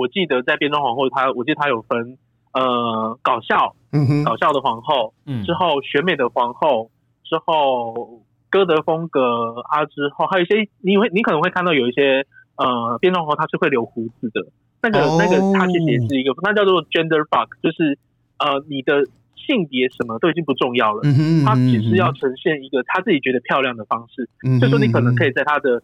[0.00, 2.16] 我记得在变装皇后，她我记得她有分
[2.54, 6.90] 呃搞笑，嗯哼，搞笑的皇后，嗯，之后选美的皇后，
[7.22, 12.24] 之后歌德风格啊，之后还有一些你会你可能会看到有一些
[12.56, 14.40] 呃变装皇后她是会留胡子的，
[14.80, 17.98] 那个、哦、那个她其实也是一个，那叫做 gender fuck，就是
[18.38, 19.04] 呃你的
[19.36, 21.02] 性别什么都已经不重要了，
[21.44, 25.82] 她只是要呈现一个她自己觉得漂亮的方式，嗯哼，就说你可能可以在她的。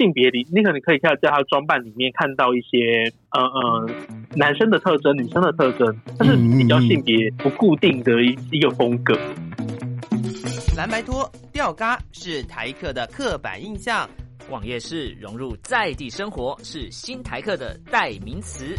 [0.00, 3.86] 性别里，你可能可以看在他的装扮里面看到一些呃呃
[4.34, 9.12] 男生的特征、女生的特征，但是比较性别不固定的一一个风格。
[10.74, 14.08] 蓝白拖、吊嘎是台客的刻板印象，
[14.48, 18.74] 网页式融入在地生活是新台客的代名词。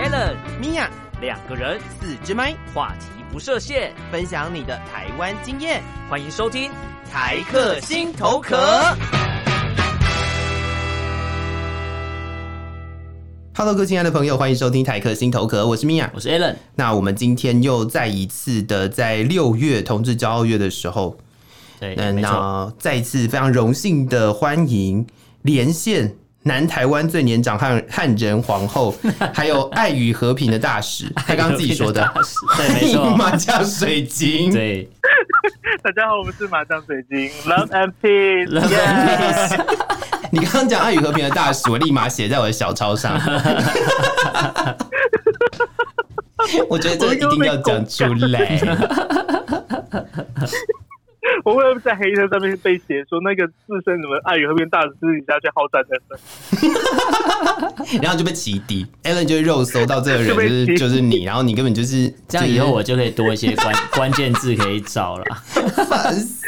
[0.00, 0.88] Allen、Mia
[1.20, 6.70] 两个人，四支麦，话题不设限，分享你的台湾经验，欢迎收听
[7.10, 8.56] 台客心头壳。
[13.56, 16.54] Hello，各位亲爱的朋友，欢迎收听台客心头壳，我是米娅，我是 Allen。
[16.76, 21.16] 那我们今天又再一次的在六月同志骄傲月的时候，
[21.80, 25.04] 对，那那再一次非常荣幸的欢迎
[25.42, 26.14] 连线。
[26.46, 28.94] 南台湾最年长汉汉人皇后，
[29.32, 32.06] 还有爱与和平的大使， 他刚刚自己说的，
[32.56, 34.86] 对， 没错，麻将水晶，对，
[35.82, 39.64] 大家好，我们是麻将水晶，Love and Peace，Love and Peace。
[40.30, 43.18] 你刚刚讲爱与和平的大使，我立马写在我的小抄上，
[46.68, 48.60] 我觉得这个一定要讲出来。
[51.44, 55.98] 我会在黑车上面被写说那个自身什么爱与和平大使私底下去好战的，
[58.02, 65.24] 然后就被起底，Allen 就肉搜到这个人 就是就是你，然后你根本就是这样，以后我就可以多一些关关键字可以找了，
[65.88, 66.38] 烦死。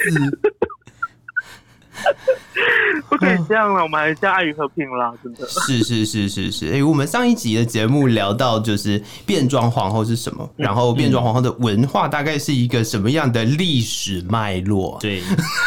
[3.09, 5.47] 不可以这样了，我们还是爱与和平啦，真的。
[5.67, 14.99] 是是是是是，哎、欸，我们上一集的节目聊到就是变装皇后是什么，然后变装皇后的文化大概是一个什么样的历史脉络？
[15.01, 15.23] 对，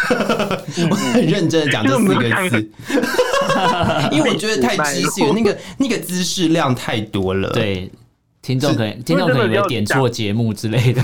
[0.90, 2.72] 我很认真的讲这四个字，
[4.12, 7.50] 因为我觉得太知性了，那个那个知识量太多了。
[7.50, 7.90] 对，
[8.42, 11.02] 听众可能听众可能以为点错节目之类的。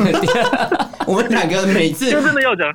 [1.08, 2.68] 我们两个每次就真的要讲，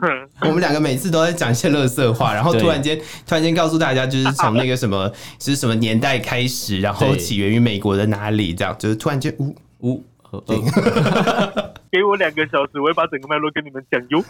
[0.42, 10.04] 我们两个每次都在讲一些垃圾话，然后突然间突然间告诉大家，就是从那个什么是什么年代开始，然后起源于美国的哪里，这样就是突然间呜呜，
[11.90, 14.24] 给我两个小时，我会把整个脉络跟你们讲哟。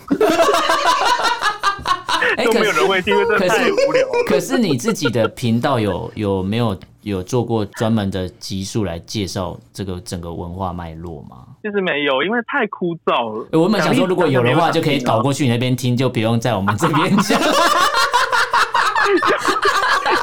[2.44, 4.06] 都没有人会听，因为这太无聊。
[4.26, 11.38] 可是你自己的频道有 有没有有做过专门的集数来介绍这个整个文化脉络吗？
[11.62, 13.46] 其实没有，因为太枯燥了。
[13.52, 17.40] 我们想说，如果有的话，就可以倒过去你那边听，就不用在我们这边讲。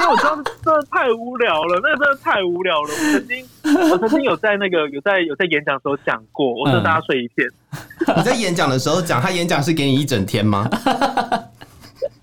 [0.00, 0.44] 因为我知道真
[0.74, 2.88] 的太无聊了，那个真的太无聊了。
[2.88, 3.46] 我曾经，
[3.92, 7.48] 我曾经有在那个有在有在演讲的时候讲过，我说大家睡一片。
[8.16, 10.68] 你在演讲的时候讲，他演讲是给你一整天吗？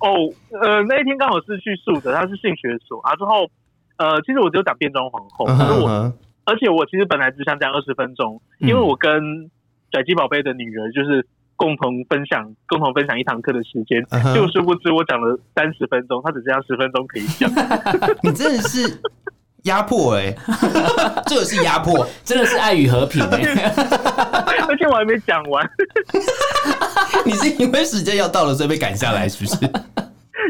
[0.06, 0.30] 哦，
[0.62, 3.16] 呃，那一天刚好是去宿的，他是性学所啊。
[3.16, 3.50] 之后，
[3.98, 6.14] 呃，其实我只有讲变装皇后，可是我。
[6.48, 9.50] 而且我其实本来只想讲二十分钟，因为我跟
[9.90, 14.06] 拽鸡宝贝的女儿就是共同分享，共同分享一堂课的时间，
[14.36, 17.50] 就殊不知我讲了三十分钟，他只剩下十分钟可以讲。
[18.22, 19.02] 你真的是
[19.66, 20.38] 压迫哎、欸，
[21.28, 23.74] 这个是压迫，真的是爱与和平哎、欸，
[24.68, 25.70] 而且我还没讲完。
[27.24, 29.58] 你是因为时间要到了，所以被赶下来，是不是？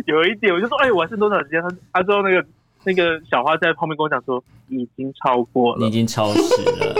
[0.08, 1.62] 有一点，我就说，哎，我还剩多少时间？
[1.62, 2.46] 他他说那个。
[2.88, 4.40] 那个小花在后面跟我讲说，
[4.70, 6.94] 已经超过了，你已经超时了。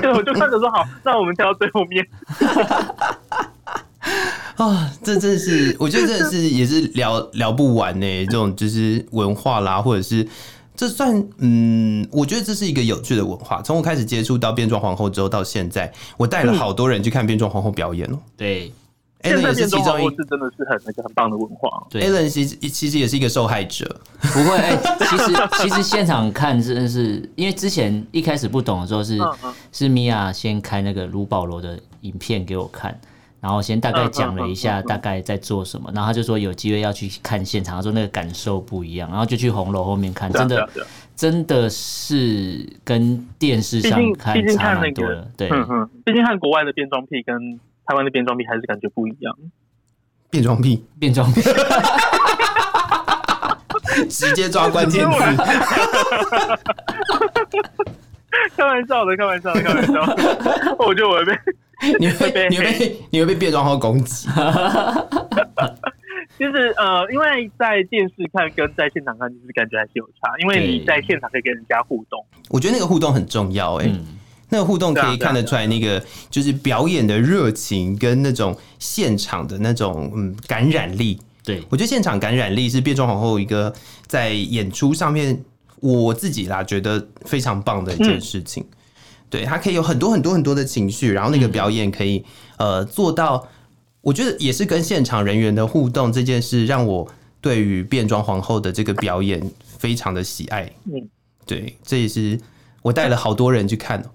[0.00, 2.04] 对，我就看着说好，那我们跳到最后面。
[4.56, 8.26] 啊，这真的是，我觉得真的是也是聊聊不完呢。
[8.26, 10.26] 这种就是文化啦，或者是
[10.76, 13.60] 这算嗯，我觉得这是一个有趣的文化。
[13.62, 18.18] 从我开始接触到变装皇后之后到现在，我带了好多人去看变装皇后表演哦。
[18.36, 18.72] 对。
[19.22, 21.68] 也是其中一个，是真的是很那个很棒的文化。
[21.90, 24.00] 对，Allen 其实其实也是一个受害者。
[24.18, 32.98] 不会，哎、欸， 其实其实现场看真的是，因为之前一开始不懂的时候是嗯嗯是米娅先开那个卢保罗的影片给我看，
[33.40, 40.68] 然后先大概讲了一下大概在做什么，然后他就说有机会要去看现场，他说那个感受不一样，然后就去红楼后面看，真的
[41.16, 45.26] 真的是跟电视上看差很多了。
[45.36, 47.58] 对，嗯嗯，毕竟看国外的变装癖跟。
[47.86, 49.36] 台湾的变装癖还是感觉不一样。
[50.30, 51.40] 变装癖，变装癖，
[54.08, 55.18] 直接抓关键词。
[58.56, 59.94] 开玩笑的，开玩笑的，开玩笑。
[60.78, 61.32] 我觉得我会被，
[61.98, 64.28] 你会被，你会被，你会被变装后攻击。
[66.38, 70.32] 就是呃，因为在电视看跟在现场看，就是感觉还是有差。
[70.40, 73.90] 因为你在现场可以跟人家互动，我觉得那个互动很重要哎、欸。
[73.90, 74.18] 嗯
[74.52, 81.20] 那个互动可以看得出来，那个就是表演的热情跟那种现场的那种嗯感染力。
[81.44, 83.72] 对，我觉得现场感染力是变装皇后一个
[84.08, 85.40] 在演出上面
[85.78, 88.66] 我自己啦觉得非常棒的一件事情。
[89.30, 92.24] 对，他可以有很多很多很多的情绪，然后那个表演可以
[92.58, 93.46] 呃做到，
[94.02, 97.08] 我觉得也是跟现场人员的互动这件事，让我
[97.40, 99.40] 对于变装皇后的这个表演
[99.78, 100.70] 非常的喜爱。
[100.84, 101.08] 嗯，
[101.46, 102.38] 对，这也是。
[102.82, 104.08] 我带了好多人去看哦，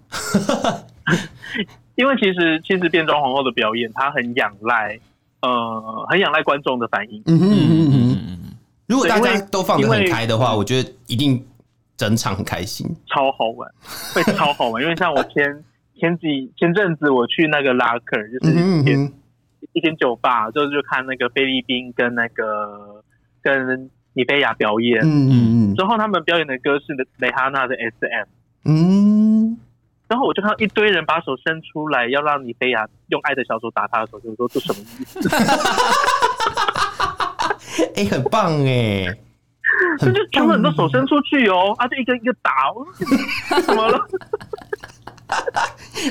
[1.93, 4.99] 因为其实其实变装皇后的表演，它很仰赖
[5.43, 7.21] 呃，很仰赖观众的反应。
[7.27, 8.39] 嗯嗯嗯嗯嗯。
[8.87, 11.45] 如果大家都放得很开的话，我觉得一定
[11.97, 13.69] 整场很开心，超好玩，
[14.13, 14.83] 会超好玩。
[14.83, 15.63] 因为像我前
[15.99, 19.13] 前几前阵子我去那个拉克，就是一间
[19.73, 23.03] 一间酒吧，就是就看那个菲律宾跟那个
[23.41, 25.01] 跟尼菲亚表演。
[25.01, 25.75] 嗯嗯嗯。
[25.75, 26.85] 之后他们表演的歌是
[27.17, 28.27] 蕾哈娜的 SM。
[28.65, 29.57] 嗯，
[30.07, 35.29] 然后我就看到一堆人把手伸出来，要让尼菲亚用爱的小手打他的手，就是说这什么意思？
[37.95, 39.15] 哎、欸，很棒哎，这
[39.99, 42.51] 就全部人都手伸出去哦，啊，就一个一个打，
[43.65, 43.99] 怎么了？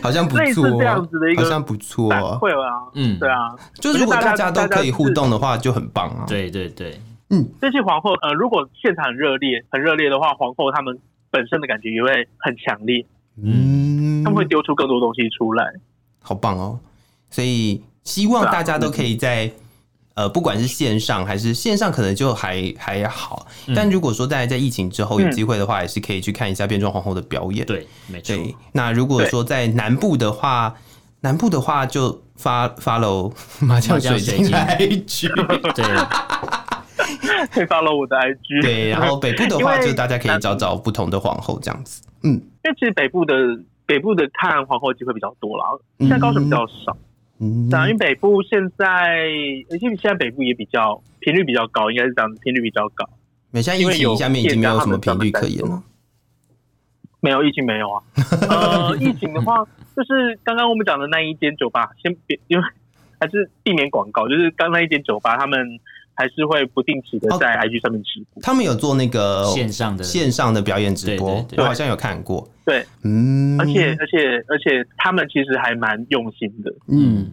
[0.02, 6.24] 好像不错，类似这样子的一个，好像不错，会啊，嗯，对啊，就是如果大家都可以互动的话，就很棒啊。
[6.26, 7.00] 对对对，
[7.30, 10.98] 嗯，这些皇后，呃，如果现场很热烈，很热烈的话，皇后他们。
[11.30, 13.04] 本身的感觉也会很强烈，
[13.42, 15.64] 嗯，他们会丢出更多东西出来，
[16.22, 16.78] 好棒哦！
[17.28, 19.50] 所以希望大家都可以在、啊、
[20.14, 23.46] 呃，不管是线上还是线上，可能就还还好。
[23.66, 27.66] 嗯、但如果说大家在疫情之后有机会的话，也是可以去看一下变装皇后的表演。
[27.66, 28.36] 对，没错。
[28.72, 30.74] 那如果说在南部的话，
[31.20, 35.28] 南部的话就发 follow 麻将水晶 IG，
[35.74, 35.84] 对。
[37.50, 38.62] 可 以 follow 我的 IG。
[38.62, 42.02] 对，然后北部的话，就大家可以找找不同的皇后这样子。
[42.22, 43.34] 嗯，因为其实北部的
[43.84, 45.64] 北部的看皇后机会比较多啦，
[45.98, 46.92] 现在高雄比较少。
[46.92, 46.98] 嗯，
[47.70, 48.86] 等于北部现在，
[49.70, 53.08] 而且现在北部也比较频率比较高，应该是这样子，频率比较高。
[53.50, 55.82] 没像疫情下面已经没有什么频率可言了。
[57.20, 58.02] 没有疫情没有啊。
[58.48, 59.64] 呃，疫情的话，
[59.96, 62.64] 就是刚刚我们讲的那一间酒吧，先别，因为
[63.18, 65.78] 还是避免广告，就是刚那一间酒吧他们。
[66.14, 68.42] 还是会不定期的在 IG 上面直播。
[68.42, 72.48] 他们有做那个线上的线上的表演直播，我好像有看过。
[72.64, 77.30] 对，嗯，而且而且而且他们其实还蛮用心的，嗯，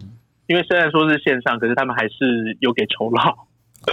[0.47, 3.33] 因为虽然说是线上，可是他们还是有给酬劳。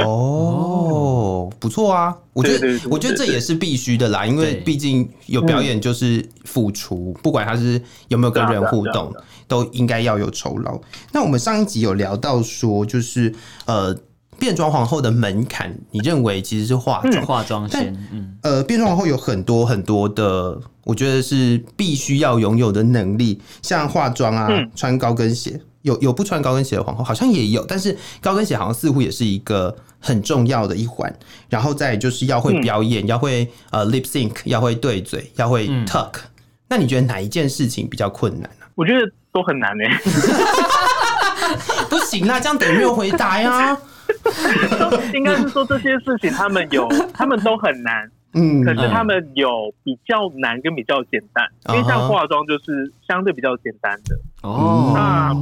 [0.05, 9.15] 哦，不错啊，我觉得我觉得这也是必须的啦，因为毕竟有表演就是付出，不管他是有没有跟人互动，
[9.47, 10.79] 都应该要有酬劳。
[11.13, 13.33] 那我们上一集有聊到说，就是
[13.67, 13.97] 呃。
[14.39, 17.27] 变装皇后的门槛，你认为其实是化妆？
[17.27, 31.13] 化妆先，嗯，呃，变装皇后有很多很多的，我觉得是必须要拥有的能力，像化妆啊，嗯、穿高跟鞋，有有不穿高跟鞋的皇后好像也有，但是高跟鞋好像似乎也是一个很重要的一环。
[31.49, 36.31] 然后再就是要会表演，嗯、要会呃 lip sync，要会对嘴，要会 talk、嗯。
[36.69, 38.71] 那你觉得哪一件事情比较困难呢、啊？
[38.77, 39.01] 我觉得
[39.33, 39.99] 都很难呢、欸。
[41.91, 43.77] 不行，那这样等于没有回答呀。
[45.15, 54.17] 应该是说这些事情，他们有， 他们都很难，嗯，可是他们有比较难跟比较简单，因为像化妆就是相对比较简单的。
[54.43, 54.93] 哦。
[54.95, 55.33] 那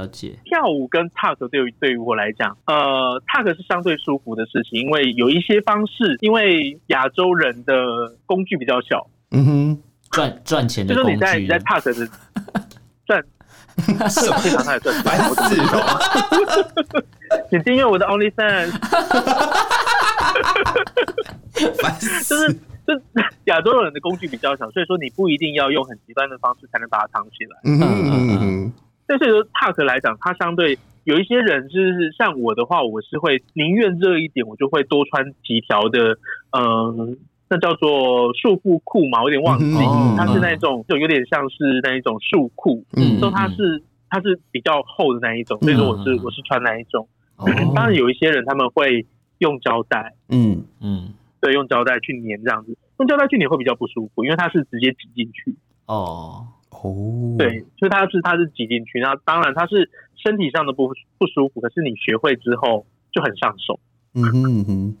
[0.00, 0.38] 了解。
[0.44, 7.74] 跳舞跟 tuck 对于对于我来讲，呃，tuck 是相对舒服的事情，因为有一些方式，因为亚洲人的
[8.26, 9.78] 工具比较小，嗯哼，
[10.10, 12.08] 赚赚钱的工具，就是你在你在 tuck 的
[13.06, 13.24] 赚。
[14.08, 15.64] 是非常太赚钱，烦死了！
[17.50, 18.70] 请订阅我的 OnlyFans，
[22.28, 22.52] 就是
[22.86, 22.94] 就
[23.44, 27.58] 亚洲人的工具比较少，所以说你不一定要用很极端的方式才能把它藏起来。
[27.64, 28.72] 嗯嗯嗯。
[29.06, 36.18] 但是说 tuck 来讲，它相对有一些人就是像我的话，我是会宁愿热一点，我就会多穿几条的，
[36.50, 37.16] 嗯、
[37.50, 39.64] 那叫做束缚裤嘛，我有点忘记，
[40.16, 47.08] 它是那种就有点像是那一种束裤，嗯，说它是它是比较厚的那一种，所以说我是我是穿那一种。
[47.74, 49.06] 当然有一些人他们会
[49.38, 55.56] 用胶带，嗯嗯，对，用胶带去粘这样子，用胶带去粘会比较不舒服，因为它是直接挤进去。
[55.86, 59.88] 哦哦，对，所以它是它是挤进去，那当然它是
[60.22, 63.80] 身体上的不不舒服，可是你学会之后就很上手。
[64.14, 64.96] 嗯哼哼。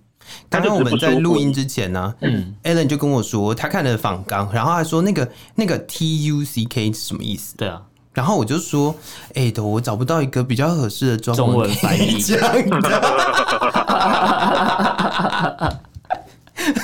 [0.50, 7.56] 刚刚我们在录音之前呢、啊，嗯，Alan 就跟我说他看了访纲，然后他说那个那个 T U C K 是什么意思？
[7.56, 7.82] 对啊，
[8.12, 8.94] 然后我就说
[9.34, 12.18] ：“哎、欸，我找不到一个比较合适的中中文翻译。”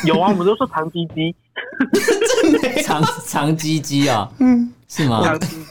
[0.05, 1.35] 有啊，我们都说长鸡鸡，
[2.85, 5.23] 长长鸡鸡啊，嗯，是吗？
[5.25, 5.65] 长鸡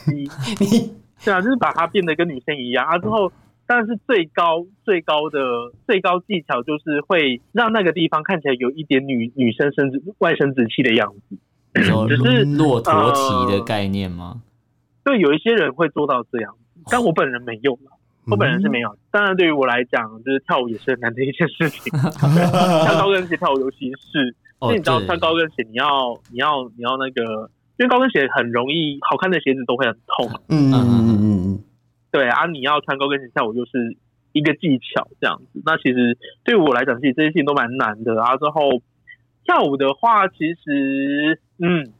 [0.56, 0.92] 鸡，
[1.24, 2.86] 对啊，就是把它变得跟女生一样。
[2.86, 2.98] 啊。
[2.98, 3.32] 之后，
[3.66, 5.38] 当然是最高最高的
[5.86, 11.36] 最高技巧，就是会让那个地方看起来有一点女女生生殖外生殖器的样子，
[12.08, 14.42] 只是骆驼体的概念吗？
[15.04, 16.54] 对，有一些人会做到这样，
[16.90, 17.90] 但我本人没有了。
[18.26, 21.92] 我本人是没有，当然对于我来讲，就是跳舞也是很难的一件事情。
[22.16, 30.40] 穿高跟鞋跳舞，尤其是，因为你知道穿高跟鞋，你要你要你要那个，因为高跟鞋很容易，好看的鞋子都会很痛。
[30.48, 31.64] 嗯嗯嗯嗯嗯，
[32.14, 33.96] 对啊，你要穿高跟鞋跳舞，就是
[34.30, 35.60] 一个技巧这样子。
[35.66, 38.36] 那其实对我来讲，其实这些事情都蛮难的啊。
[38.36, 38.80] 之后
[39.44, 41.90] 跳舞的话，其实嗯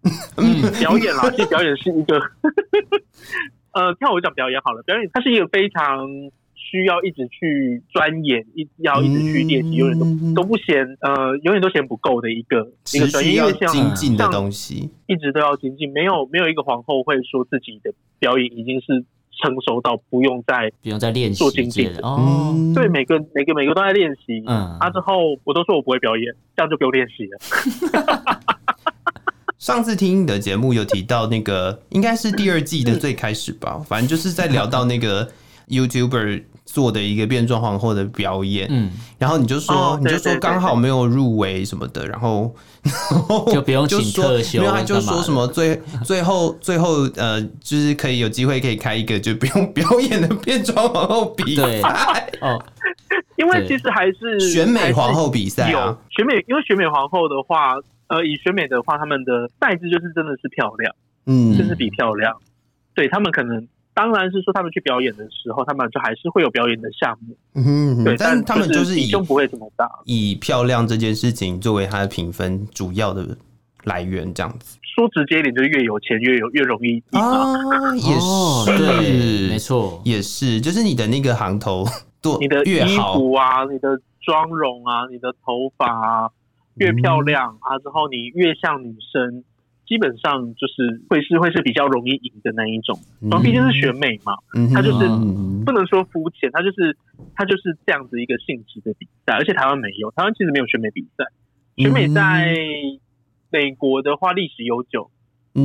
[0.38, 2.18] 嗯，表演啦，其实表演是一个。
[3.74, 6.08] 呃，跳舞讲表演好了，表演它是一个非常
[6.54, 15.92] 需要一直去钻研，一要一直去练习，永远都都不嫌呃，永远都嫌不够的一个一个专业，因为像精进的东西，一直都要精进。
[15.92, 19.04] 没有没有一个皇后会说自己的表演已经是
[19.42, 22.54] 成熟到不用再不用再练习做精进的哦。
[22.74, 24.42] 对，每个每个每个都在练习。
[24.46, 27.38] 嗯，啊之后我都说我不会表演，这样就不用练习了。
[29.58, 35.28] 上次听你的节目有提到那个，应该是第二季的最开始吧，反正就是在聊到那个
[35.68, 42.54] YouTuber 做的一个变装皇后的表演，嗯，然后你就说，你就说刚好没有入围什么的，然后
[43.52, 51.80] 就不用请 特休，没有，他就说什么最最后最后呃，就是可以有机会可以开一个就不用表演的变装皇后比赛。
[52.40, 52.62] 哦，
[53.36, 57.74] 因为其实还是选美皇后比赛啊，选美，因为选美皇后的话。
[58.10, 60.94] 呃，以选美的话，他们的赛制就是真的是漂亮，
[61.26, 62.34] 嗯，就是比漂亮。
[62.94, 73.36] 对，他们可能，当然是说他们去表演的时候，他们就还是会有表演的项目，嗯，对，但他们就是比重不会这么大，以漂亮这件事情作为他的评分主要的
[73.82, 74.78] 来源，这样子。
[74.94, 81.84] 说直接一点，就是越有钱越有越容易啊，也是，对，没错，也是，就是你的那个行头
[82.22, 86.30] 多，你的衣服啊，你的妆容啊，你的头发啊。
[86.78, 89.42] 越漂亮啊，之后你越像女生，
[89.88, 92.98] 基本上就是会是会是比较容易赢的那一种。
[93.22, 94.34] 然后毕竟是选美嘛，
[94.74, 95.08] 它就是
[95.64, 96.96] 不能说肤浅，它就是
[97.34, 99.32] 它就是这样子一个性质的比赛。
[99.32, 101.24] 而且台湾没有，台湾其实没有选美比赛。
[101.76, 102.54] 选美在
[103.50, 105.10] 美国的话历史悠久，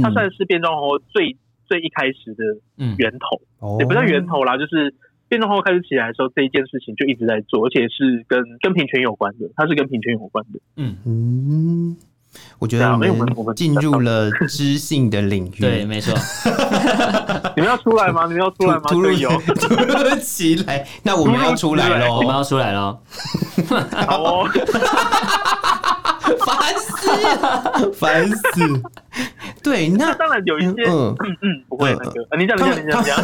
[0.01, 1.35] 它算是变装皇后最
[1.67, 2.43] 最一开始的
[2.97, 4.95] 源头，也不叫源头啦，就是。
[5.29, 10.59] 变装皇后开始起来的时候，这一件事情就一直在做，而且是跟跟平权有关的，它是跟平权有关的。
[10.75, 11.97] 嗯嗯，
[12.59, 16.13] 我觉得我们进入了知性的领域，对，没错。
[17.55, 18.25] 你们要出来吗？
[18.27, 18.81] 你们要出来吗？
[18.87, 22.17] 突然有突如其来，那我们要出来喽！
[22.17, 22.97] 我们要出来喽！
[24.07, 24.49] 好哦，
[26.45, 28.81] 烦死了，烦死！
[29.61, 33.17] 对，那当然有一些，嗯嗯，不会那个，你讲你讲你讲讲，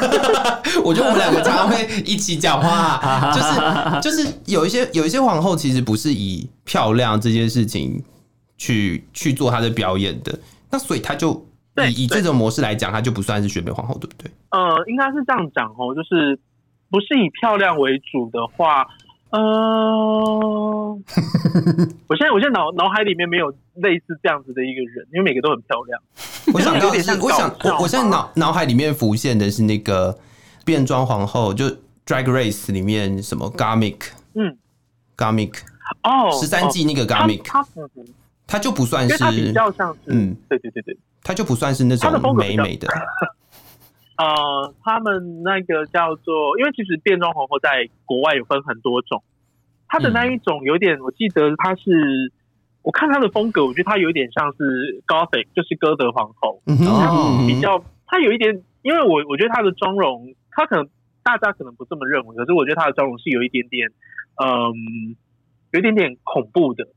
[0.84, 3.52] 我觉得我们两个常常会一起讲话，就是
[4.02, 8.02] 就是有一些有一些皇后其实不是以漂亮这件事情
[8.60, 10.38] 去去做她的表演的，
[10.70, 11.44] 那所以她就
[11.90, 14.30] 以以这种模式来讲，她就不算是选美皇后，对不对？
[14.52, 16.38] 呃，应该是这样讲哦，就是
[16.92, 18.86] 不是以漂亮为主的话。
[19.32, 19.40] 呃，
[22.08, 26.02] 我现在我现在脑脑海里面没有类似这样子的一个人，因为每个都很漂亮。
[26.52, 26.74] 我想
[27.22, 30.18] 我想我我现在脑脑海里面浮现的是那个
[30.66, 31.66] 变装皇后，就
[32.08, 34.00] Drag Race 里面什么 Gottmik，
[34.34, 34.58] 嗯
[35.16, 35.60] ，Gottmik
[36.02, 37.28] 哦，十三季那个他
[38.58, 42.88] 就不算是，他比较像是，嗯，对对对对，他就不算是那种美美的。
[44.18, 49.24] 呃，他们那个叫做，因为其实变装皇后在国外有分很多种，
[49.88, 52.32] 他的那一种有点，我记得他是，
[52.82, 57.48] 我看他的风格，我觉得他有一点像是 Gothic，就是歌德皇后，嗯、哼。
[57.48, 60.90] 比较，他有一点，因为我我觉得他的妆容，他可能
[61.24, 63.88] 大家可能不这么认为，可是我觉得他的妆容是有一点点，
[64.44, 65.16] 嗯，
[65.72, 66.88] 有一点点恐怖的。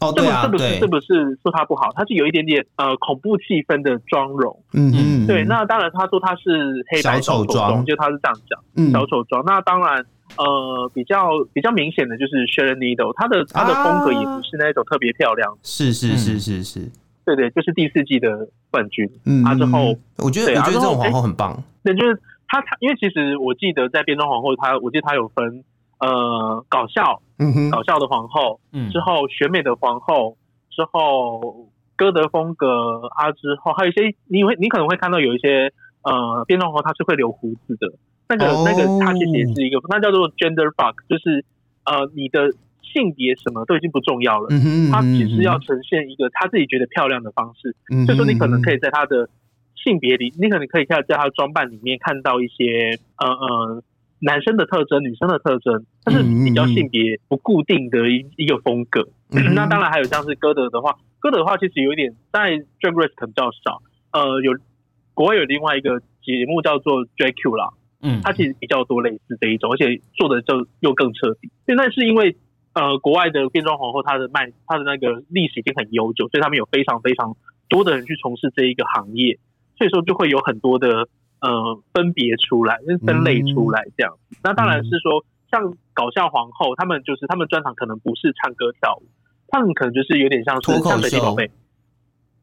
[0.00, 5.44] 哦，对啊，这不是这不是说他不好，他是有一点点呃恐怖气氛的妆容，嗯嗯，对。
[5.44, 9.42] 那当然，他说他是黑白小丑妆，就他是这样讲，嗯，小丑妆。
[9.44, 10.02] 那当然，
[10.38, 16.90] 呃，比较比较明显的就是 Sharon Needles，他的她的风格也不是那种特别漂亮，是是是是是，
[17.26, 25.62] 对对，就是第四季的冠军，嗯，啊之后，我觉得我觉得这种皇后很棒，对，就是她她，因为其实我记得在变装皇后，她我记得她有分。
[26.00, 30.38] 呃，搞笑，嗯哼，搞笑的皇后，嗯，之后选美的皇后，
[30.70, 35.70] 之后歌德风格啊，之后还有一些，你会你可能会看到有一些
[36.02, 37.92] 呃变装皇后她是会留胡子的，
[38.30, 38.66] 那个、oh.
[38.66, 41.44] 那个她其实也是一个，那叫做 gender fuck，就是
[41.84, 44.48] 呃你的性别什么都已经不重要了，
[44.90, 47.76] 她只是要呈现一个她自己觉得漂亮的方式，
[48.06, 49.28] 所以说你可能可以在她的
[49.76, 53.82] 性别里，你可能可以看在她的装扮里面看到一些呃呃。
[54.20, 59.08] 男生的特征，女生的特征，它是比较性别不固定的一一个风格。
[59.32, 62.50] 那当然还有像是歌德的话，歌德的话其实有一点在
[62.80, 63.82] Drag Race 可能比较少。
[64.12, 64.52] 呃，有
[65.14, 67.72] 国外有另外一个节目叫做 Dragula，
[68.02, 71.50] 嗯，它其实比较多类似这一种，而且做的就又更彻底。
[71.66, 72.36] 现在是因为
[72.74, 77.36] 呃国外的变装皇后，她的卖她的那个历史已经很悠久，所以他们有非常非常
[77.68, 79.38] 多的人去从事这一个行业，
[79.78, 81.08] 所以说就会有很多的。
[81.40, 84.14] 呃，分别出来，就是分类出来这样。
[84.30, 89.08] 嗯、那当然是说，像搞笑皇后，他们就是他们专场可能不是唱歌跳舞，
[89.48, 91.50] 他们可能就是有点像是像水滴宝贝。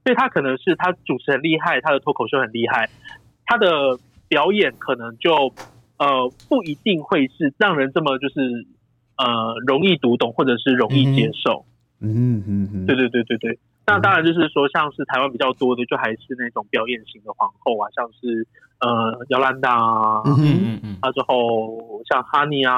[0.03, 2.89] 所以他可能是他主持很厉害，他的脱口秀很厉害，
[3.45, 3.99] 他的
[4.29, 5.53] 表演可能就
[5.97, 8.65] 呃不一定会是让人这么就是
[9.17, 11.65] 呃容易读懂或者是容易接受。
[11.99, 13.59] 嗯嗯嗯，对对对对对。
[13.87, 18.45] 那当然就是说，像是台湾比较多的，就还是那种表演型的皇后啊，像是
[18.79, 22.73] 呃姚兰达啊，嗯嗯嗯，啊之后像哈尼啊，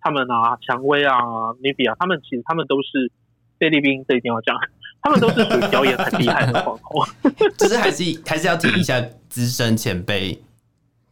[0.00, 1.18] 他们啊，蔷薇啊，
[1.60, 3.10] 妮比啊，他们其实他们都是
[3.58, 4.56] 菲律宾，这一定要讲，
[5.02, 7.04] 他们都是属于表演很厉害的皇后。
[7.58, 10.40] 只是还是还是要提一下资深前辈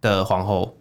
[0.00, 0.76] 的皇后。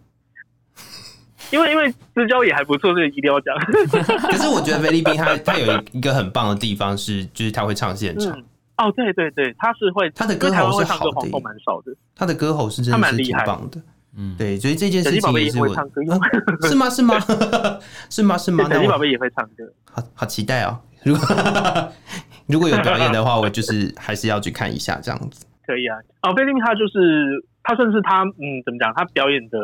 [1.50, 3.54] 因为因为私交也还不错，所以一定要讲。
[4.30, 8.36] 可是我觉得菲律宾他他有一个很棒的地方是，就是他会唱现场。
[8.38, 8.44] 嗯、
[8.76, 11.92] 哦，对对对，他是会，他的歌喉是好的，皇后蛮少的。
[12.14, 13.80] 他的歌喉是真的是挺棒的。
[14.16, 15.68] 嗯，对，所以这件事情也是我。
[15.68, 16.90] 是吗？
[16.90, 17.18] 是吗？
[18.10, 18.36] 是吗？
[18.36, 18.68] 是吗？
[18.68, 19.64] 小鸡宝贝也会唱歌。
[19.84, 20.78] 好好期待哦！
[21.04, 21.22] 如果
[22.46, 25.46] 如果有表演的话，我就是还是要去看一下这样子。
[25.66, 25.96] 可以啊。
[26.22, 28.92] 哦，菲律宾他就是他算是他嗯，怎么讲？
[28.94, 29.58] 他表演的。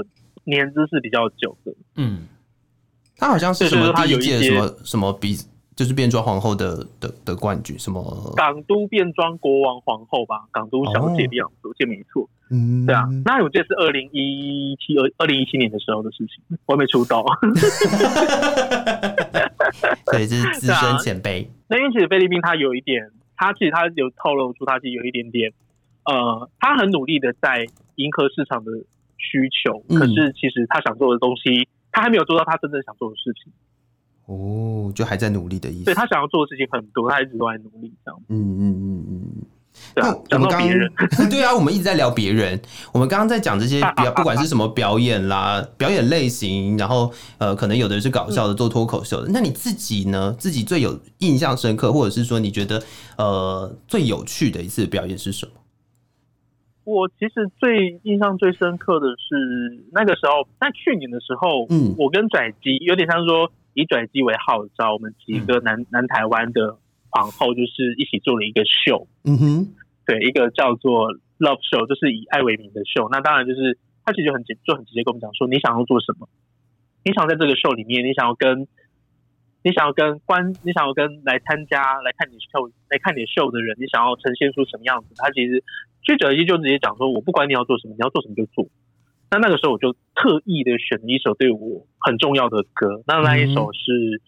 [0.44, 2.28] 年资是比较久的，嗯，
[3.16, 5.36] 他好像是什么第一届什么什么比，
[5.74, 8.32] 就是变装皇后的的的冠军，什么？
[8.36, 17.25] 港都变装国王皇后吧，港都小姐的样子，我记得没错，嗯，对啊，那我记得是二零一七二二零一七年的时候的事情，我还没出道，
[20.12, 21.50] 对，这是资深前辈。
[21.69, 25.52] 那因为其实菲律宾他有一点，他其实他有透露出他自己有一点点，
[26.04, 27.66] 呃，他很努力的在
[27.97, 28.71] 迎合市场的。
[29.18, 33.52] 需求，可是其实他想做的东西，嗯、他还没有做到他真正想做的事情。
[34.26, 35.84] 哦，就还在努力的意思。
[35.84, 38.20] 对，他想要做的事情很多，他一直都在努力这样。
[38.28, 39.42] 嗯嗯嗯嗯。
[39.92, 40.88] 对啊，讲到别人，
[41.28, 42.58] 对啊，我们一直在聊别人。
[42.92, 49.28] 我们刚刚在讲这些表， 不管是什么表演啦，表演类型，然后呃，可能有的是搞笑的，做脱口秀的。
[49.28, 50.32] 嗯、那你自己呢？
[50.38, 52.80] 自己最有印象深刻，或者是说你觉得
[53.18, 55.52] 呃最有趣的一次表演是什么？
[56.84, 66.76] 我其实最印象最深刻的是那个时候，在去年的时候，嗯，我跟跩姬有点像是说以跩姬为号召，我们几个南、嗯、南台湾的
[67.10, 69.68] 皇后就是一起做了一个秀，嗯哼，
[70.06, 73.08] 对，一个叫做 Love Show，就是以爱为名的秀。
[73.10, 76.28] 那当然就是他其实就很直就很直接跟我们讲说，你想要做什么？
[77.04, 78.68] 你想在这个秀里面，你想要跟。
[79.64, 85.14] 你想要跟观，你想要跟来参加来看你秀来看你秀的人，你想要呈现出什么样子？
[85.16, 85.64] 他其实
[86.04, 88.68] 记者一就直接讲说，我不管你要做什么，你要做什么就做。
[89.30, 94.20] 那那个时候我就特意的选了一首对我很重要的歌，那那一首是、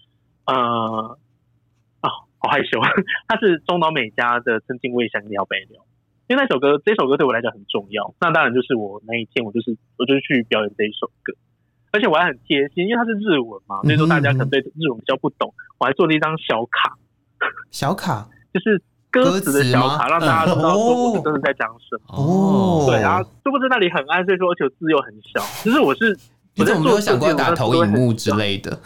[0.46, 1.18] 呃
[2.00, 2.80] 啊，好害羞，
[3.28, 5.82] 它是中岛美嘉的《曾经未想你要白聊》，
[6.28, 8.14] 因为那首歌这首歌对我来讲很重要。
[8.20, 11.34] 那当然就是我那一天我就是我就去表演这一首歌。
[11.96, 16.96] 而且我还很贴心，因为它是日文嘛，所以说大家可能对日文比较不懂，嗯、我还做了一张小卡，
[17.70, 18.80] 小卡就是
[19.10, 22.14] 歌词的小卡，让大家知道说我真的在讲什么。
[22.14, 25.40] 哦，对啊，殊不知那里很暗，所以说而且字又很小。
[25.62, 26.16] 其实我是，
[26.58, 28.78] 我怎么没有想过打投影幕之类的？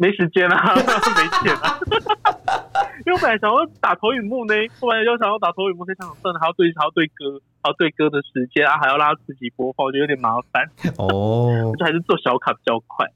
[0.00, 0.72] 没时间啊，
[1.12, 1.76] 没钱啊。
[3.04, 10.64] 因为我本来想要打投影幕呢，后来又想要打投影幕，非常算了，还要对还要对歌，还要对歌的时间啊，还要拉自己播放，我觉得有点麻烦。
[10.96, 13.06] 哦， 就还是做小卡比较快。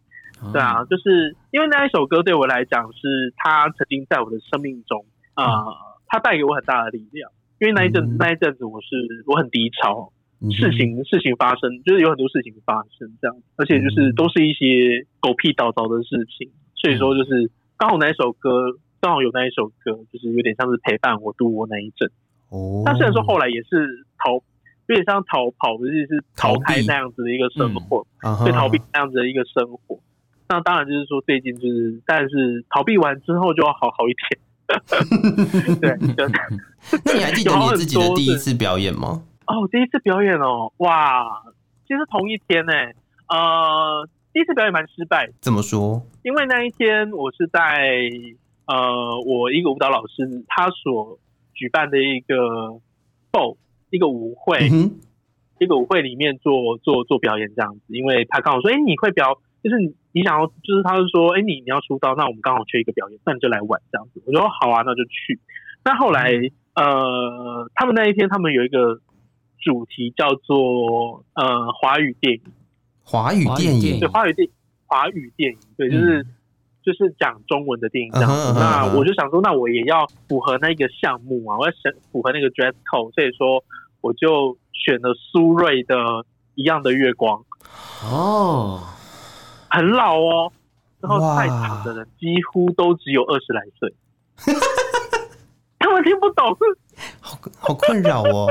[0.42, 5.72] 哦、对啊，就是因为那一首歌对我来讲，是他曾经在我的生命中啊，呃嗯、
[6.08, 7.30] 他带给我很大的力量。
[7.60, 16.50] 因为那一阵，嗯、那一阵子我是我很低潮，嗯、事情事情发生，就是有很多事情发生这样，而且就是都是一些狗屁倒灶的事情，
[16.84, 18.76] 所以说就是刚好那一首歌。
[19.00, 22.10] 刚好有那一首歌，就是有点像是陪伴我度过那一阵。
[22.48, 24.32] 哦，但虽然说后来也是逃，
[24.86, 28.06] 有点像逃跑，就是逃开那样子的一个生活，
[28.46, 30.00] 对，逃避那样子的一个生活。
[30.48, 34.40] 那当然就是说最近就是，但是逃避完之后就要好好一点。
[35.82, 35.90] 对，
[37.04, 39.22] 那你还记得你自己的第一次表演吗？
[39.46, 41.42] 哦，第一次表演哦，哇，
[41.86, 42.72] 其实同一天呢，
[43.28, 45.30] 呃，第一次表演蛮失败。
[45.40, 46.02] 怎么说？
[46.24, 48.10] 因为那一天我是在
[48.66, 48.76] 呃，
[49.24, 51.20] 我一个舞蹈老师他所
[51.54, 52.34] 举办的一个
[53.30, 53.56] ball
[53.90, 54.98] 一个舞会，嗯、
[55.60, 57.80] 一个舞会里面做做做表演这样子。
[57.86, 64.20] 因为他刚好说，哎，你会表，就是你你想要，就是他就说，哎，你你要出道，那我们刚好缺一个表演，那你就来玩这样子。
[64.26, 65.38] 我说好啊，那就去。
[65.84, 66.32] 那后来、
[66.74, 69.00] 嗯、呃，他们那一天他们有一个。
[69.64, 72.42] 主题叫做呃华语电影，
[73.04, 74.48] 华语电影对华语电
[74.86, 76.26] 华语电影对，就是、嗯、
[76.82, 78.36] 就是讲中文的电影这样子。
[78.36, 78.60] Uh -huh, uh -huh.
[78.60, 83.62] 那我就想说，那我也要符合那个项目啊，我要选符合那个 dress code，所以说
[84.00, 85.94] 我就选了苏瑞的
[86.54, 87.44] 《一样的月光》
[88.06, 88.82] 哦，
[89.68, 90.52] 很老哦，
[91.00, 93.94] 然后在场的人几乎都只有二十来岁，
[95.78, 96.56] 他们听不懂，
[97.20, 98.50] 好好困扰哦。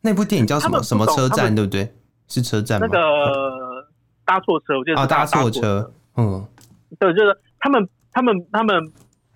[0.00, 0.82] 那部电影叫什么？
[0.82, 1.54] 什么车站？
[1.54, 1.94] 对不对？
[2.28, 2.88] 是车站吗？
[2.90, 3.61] 那个
[4.24, 5.92] 搭错车，我记得是搭错车，车。
[6.16, 6.46] 嗯，
[6.98, 8.82] 对，就是他们，他们，他们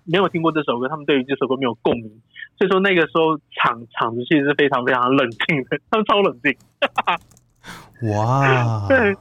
[0.05, 2.21] 没有听过这首歌，他们对于这首歌没有共鸣，
[2.57, 6.55] 所以说那个时候场场子其实是非常非常冷静的， 他们超冷静。
[8.11, 8.85] 哇！
[8.89, 9.15] 对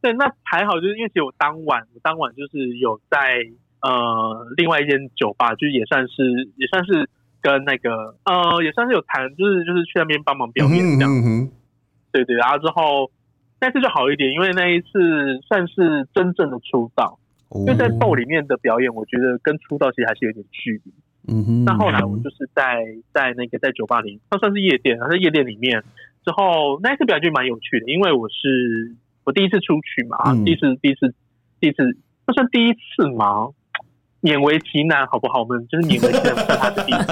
[0.00, 3.38] 对，那还好，就是因为其实我当晚，我当晚就是有在
[3.80, 7.08] 呃另外一间酒吧，就是也算是也算是。
[7.42, 11.50] 跟那个呃，也算是有谈，就是就是去那边帮忙表演这样，嗯哼嗯哼，
[12.12, 13.10] 对对，然后之后
[13.62, 17.16] 那次就好一点，因为那一次算是真正的出道，
[17.48, 20.92] 哦、因为在 ball 里面的表演，我觉得跟出道其实还是有点距离。
[21.28, 22.82] 嗯哼，那后来我就是在
[23.14, 25.84] 在那个在酒吧里，那算是夜店，然后在夜店里面
[26.24, 31.14] 之后，那一次表演就蛮有趣的，因为我是我第一次出去嘛，嗯、第一次第一次
[31.60, 31.96] 第一次，
[32.26, 33.50] 那算第一次吗？
[34.22, 35.42] 勉为其难，好不好？
[35.42, 37.06] 我们就是勉为其难在他的第一次，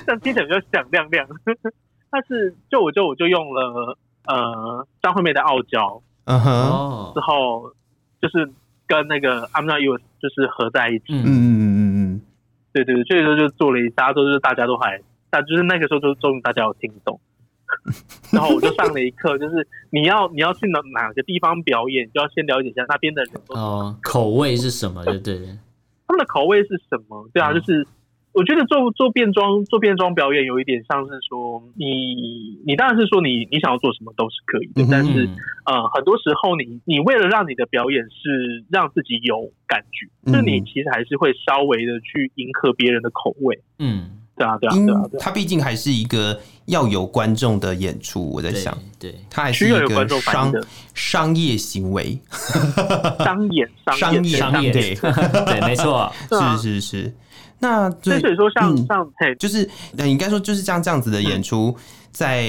[0.06, 1.28] 但听起来比较响亮亮。
[2.10, 7.72] 但是就我就我就用了呃张惠妹的傲娇，嗯哼，之后
[8.20, 8.50] 就是
[8.86, 12.20] 跟那个 I'm Not Yours 就是合在一起，嗯嗯嗯嗯，
[12.72, 17.20] 对对对，所以说就做了一下，都是大家都还，但就是那个时候就终于大家有听懂。
[18.30, 25.38] 然后我就上了一课，就是你要你要去哪哪个地方表演，就要先了解一下那边的人哦，口味是什么，对对？
[26.06, 27.28] 他们的口味是什么？
[27.32, 27.84] 对啊，就是
[28.34, 35.28] 我觉得做做变装做变装表演有一点像是说，你你当然是说你你想要做什么都是可以的，嗯、但是
[35.64, 44.18] 呃很多时候你你为了让你的表演是让自己有感觉，那、嗯、你其实还是会稍微的去迎合别人的口味，嗯。
[44.36, 48.32] 对啊，对啊，对啊，对啊，它毕竟还是一个要有观众的演出。
[48.32, 50.52] 我在想，对，它还是一个商
[50.92, 52.18] 商业行为，
[53.20, 54.94] 商演，商业，商业，对，
[55.46, 56.12] 对，没错，
[56.58, 57.12] 是是是。
[57.64, 61.74] 那所以说像，像像，嘿，就是那应该说就是像这样子的演出，
[62.12, 62.44] 在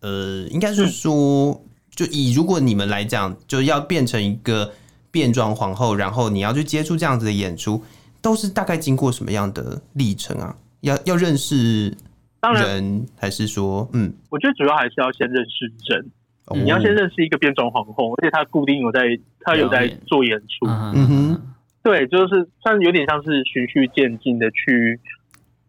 [0.00, 1.62] 呃，应该是说，
[1.94, 4.72] 就以如果你们来讲，就要变成一个
[5.10, 7.82] 变装皇后，然后你要去接触这样子的演出，
[8.22, 10.56] 都是大概经过什么样的历程啊？
[10.80, 11.94] 要要认识
[12.40, 16.10] 人，还是说，嗯，我觉得主要还是要先认识人。
[16.46, 19.00] 哦、你要先认识一个变装皇后，而且他固定有在，
[19.40, 20.64] 他有在做演出。
[20.66, 21.42] 嗯哼，
[21.86, 24.98] 对，就是算有点像是循序渐进的去。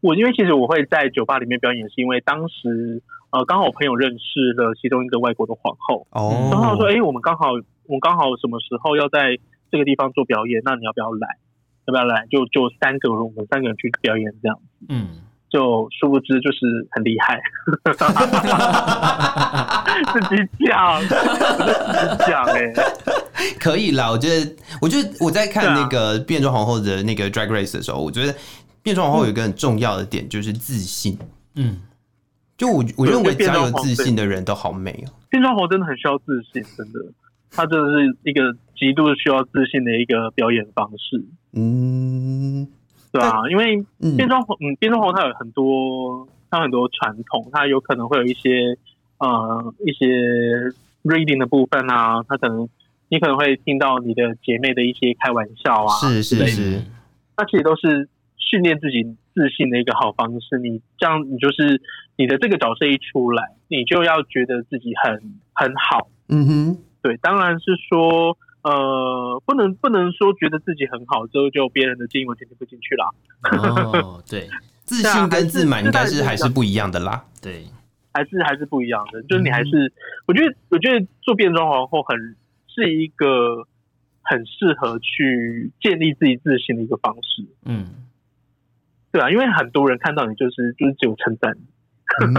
[0.02, 6.08] 我因为其实我会在酒吧里面表演，是因为当时呃刚好我朋友认识了其中一个外国的皇后。
[6.10, 7.52] 哦，然后说，哎、欸，我们刚好
[7.86, 9.38] 我们刚好什么时候要在
[9.72, 10.60] 这个地方做表演？
[10.66, 11.38] 那你要不要来？
[11.86, 12.26] 要不要来？
[12.32, 14.64] 就就三个人，我们三个人去表演这样子。
[14.90, 17.40] 嗯，就殊不知就是很厉害，
[20.14, 22.74] 自己讲，自己讲哎，
[23.60, 24.10] 可以啦。
[24.10, 28.36] 我觉得，我觉得我在看那个变装皇后的那个 Drag Race 的时候，我觉得
[28.82, 31.18] 变装皇后有一个很重要的点就是自信。
[31.56, 31.82] 嗯，
[32.58, 35.14] 就我我认为只要有自信的人都好美哦。
[35.30, 37.00] 变装皇后真的很需要自信，真的。
[37.50, 41.24] 他真的是一个极度需要自信的一个表演方式，
[41.54, 42.68] 嗯，
[43.10, 43.84] 对啊，因为
[44.18, 48.78] 变装皇，嗯，变装皇后它有很多，它有很多传统，它有可能会有一些
[49.20, 50.06] 呃一些
[51.04, 52.68] reading 的部分啊，它可能
[53.10, 56.82] 你可能会听到你的姐妹的一些开玩笑啊，是是是，
[57.38, 60.58] 那其实都是训练自己自信的一个好方式。
[60.60, 61.82] 你这样，你就是
[62.16, 66.78] 你的这个角色一出来，你就要觉得自己很很好，嗯哼。
[67.00, 73.10] 对，当然是说，呃，不能不能说觉得自己很好之后，就别人的建议完全听不进去啦。
[73.94, 74.50] 哦，对，
[74.84, 77.24] 自信 跟自满应该是还是不一样的啦。
[77.42, 77.64] 对，
[78.12, 79.24] 还是还是不一样的。
[79.24, 79.94] 就是你还是，嗯、
[80.26, 82.36] 我觉得我觉得做变装皇后很
[82.78, 83.68] 是一个
[84.22, 87.44] 很适合去建立自己自信的一个方式。
[87.66, 87.88] 嗯，
[89.12, 91.58] 对啊，因为很多人看到你就是就是只有称赞。
[92.22, 92.32] 嗯、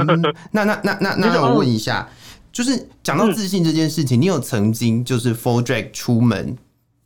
[0.52, 2.08] 那那那那那 我问一下，
[2.52, 6.56] 就是讲到自信这件事情，嗯、你有曾经就是 full drag 出门，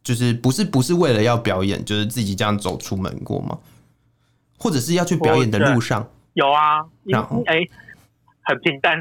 [0.05, 3.59] 就是不是不是为了要表演，就是自己这样走出门过吗？
[4.59, 6.09] 或者是要去表演的路上？
[6.35, 7.71] 有啊，然后哎、欸，
[8.43, 8.97] 很平淡。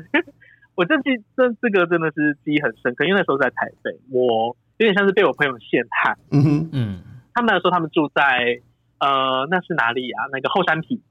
[0.75, 6.17] 我这记这这个真的是记忆很深刻，因为那时候在台北，我有点像是被我朋友陷害。
[6.31, 7.01] 嗯哼嗯，
[7.33, 8.61] 他们来说他们住在
[8.99, 10.25] 呃，那是哪里啊？
[10.31, 11.01] 那个后山皮。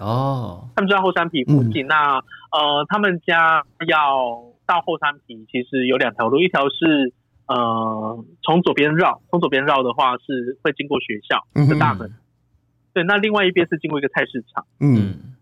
[0.00, 1.84] 哦，他们住在后山皮附近。
[1.84, 2.16] 嗯、那
[2.50, 7.12] 呃，他们家要到后山皮，其实有两条路，一条是
[7.46, 12.08] 呃从左边绕，从左边绕的话是会经过学校的大门。
[12.08, 12.18] 嗯、
[12.94, 14.64] 对，那另外一边是经过一个菜市场。
[14.80, 15.36] 嗯。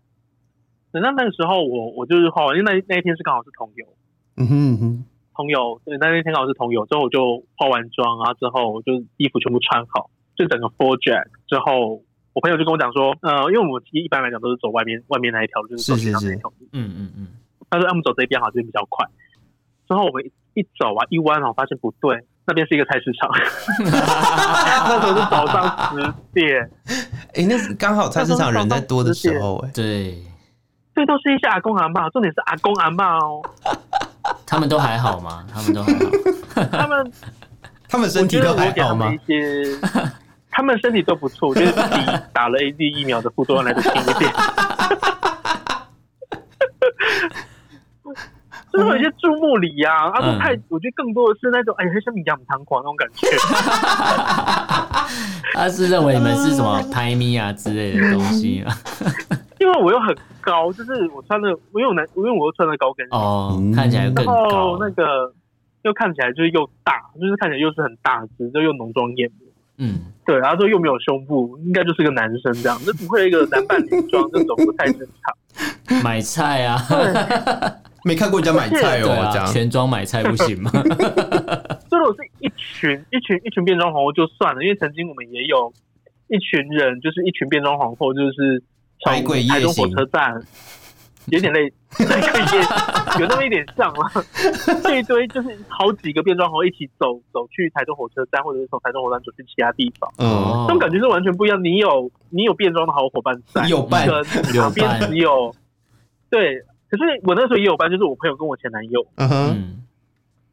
[0.91, 3.85] 等到那个时候我，我我就是化，因为那那一天是刚好是同游，
[4.37, 12.01] 嗯哼嗯哼，同游，对，那那天刚好是同游，之后我就化完妆啊，之后就衣服全部穿好，就整个 full drag 之后，
[12.33, 17.27] 我朋友就跟我讲说，呃，因为我们一般来讲都是走外面外面那一条，就是走平常那一条路，嗯嗯嗯，
[17.69, 19.05] 他说他们走这边好像比较快，
[19.87, 20.25] 之后我们
[20.55, 23.29] 一走啊一弯啊，我发现不对，那边是一个菜市场，
[23.85, 26.69] 那时候是早上十点，
[27.37, 30.17] 哎、欸，那是刚好菜市场人在多的时候、欸，哎，对。
[30.99, 33.41] 这都是一些阿公阿妈，重点是阿公阿妈哦。
[34.45, 35.45] 他们都还好吗？
[35.53, 35.99] 他们都还好。
[36.77, 37.13] 他们
[37.87, 39.09] 他们身体都还好吗？
[39.13, 39.63] 一些
[40.51, 44.29] 他们身体都不错，我觉得比打了 A D 疫苗的副作用来的轻一点。
[48.73, 53.25] 就是有一些注目礼呀，啊，太，我觉得更多的是那种，哎，很像你养堂狂那种感觉。
[55.53, 58.77] 他是认为你们是什么拍咪啊之类的东西啊？
[59.59, 64.33] 因为我又很高，就是我穿的，因为我男，因为我又穿的高跟鞋，哦，看起来更高。
[64.33, 65.33] 然后那个
[65.83, 69.47] 又看起来就是又大，就是看起来又是很大只，就又浓妆艳抹。
[69.81, 75.99] 嗯，对，然后说又没有胸部，应该就是个男生这样，就不会一个男扮女装，这种不太正常。
[76.03, 76.77] 买菜啊，
[78.05, 80.71] 没看过人家买菜哦，这样全装买菜不行吗？
[81.89, 85.73] 所以我是一群一群一群变装皇后就算了，因为曾经我们也有
[86.29, 88.63] 一群人，就是一群变装皇后，就是。
[89.01, 89.13] 从
[89.47, 90.41] 台中火车站，
[91.27, 94.09] 有点类，那个也有那么一点像吗。
[94.83, 100.11] 这一堆就是好几个变装皇后一起走走去台中火车站，或者是从台中火车站走去其他地方。
[100.17, 101.63] 嗯，这种感觉是完全不一样。
[101.63, 104.23] 你有你有变装的好伙伴在，有伴，跟
[104.59, 105.53] 旁边只有
[106.29, 106.59] 对。
[106.89, 109.05] 可是我那时候也有伴，就是我朋友跟我前男友。
[109.15, 109.75] 嗯哼。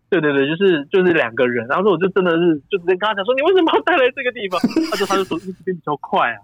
[0.09, 4.61] 对对对，就是就是两个人，然后说我就真的是就直接跟他讲说，你为什么要带来这个地方？
[4.89, 6.39] 他说他就说这边比较快啊。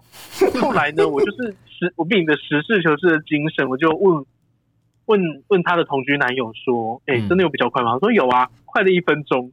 [0.61, 4.25] 后来呢，我就是实我秉着实事求是的精神，我就问
[5.05, 7.93] 问问他的同居男友说，哎、欸，真的有比较快吗？
[7.93, 9.49] 他说有啊，快了一分钟，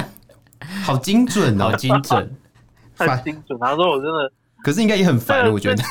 [0.84, 2.36] 好精准哦，精准，
[2.98, 3.58] 很精准。
[3.58, 4.30] 他说我真的，
[4.62, 5.82] 可是应该也很烦，我觉得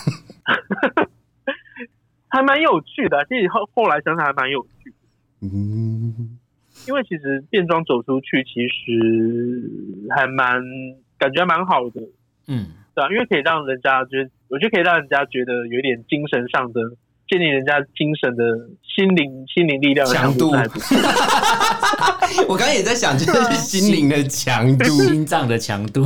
[2.27, 3.25] 还蛮有趣的。
[3.25, 4.93] 其实后后来想想还蛮有趣，
[5.41, 6.37] 嗯。
[6.87, 10.61] 因为其实变装走出去，其实还蛮
[11.17, 12.01] 感觉还蛮好的，
[12.47, 16.81] 嗯，对啊，因为可以让人家觉得，我觉得可以让人家觉得有点精神上的
[17.27, 18.43] 建立人家精神的
[18.83, 20.51] 心灵心灵力量的强度。
[22.47, 26.01] 我刚刚也在想，就是心灵的强度，心脏的强度。